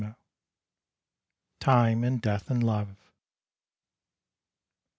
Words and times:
TIME 1.59 2.03
AND 2.03 2.23
DEATH 2.23 2.49
AND 2.49 2.63
LOVE. 2.63 2.97